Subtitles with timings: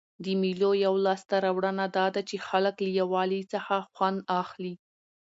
[0.23, 4.73] د مېلو یوه لاسته راوړنه دا ده، چي خلک له یووالي څخه خوند اخلي.